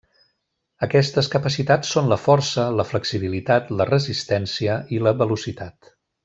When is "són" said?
1.97-2.09